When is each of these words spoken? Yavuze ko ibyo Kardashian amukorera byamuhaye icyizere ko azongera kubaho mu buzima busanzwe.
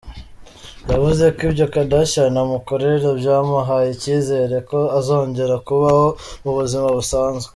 Yavuze 0.91 1.23
ko 1.35 1.39
ibyo 1.49 1.65
Kardashian 1.73 2.35
amukorera 2.43 3.09
byamuhaye 3.19 3.87
icyizere 3.95 4.55
ko 4.69 4.79
azongera 4.97 5.55
kubaho 5.67 6.05
mu 6.43 6.51
buzima 6.57 6.87
busanzwe. 6.97 7.49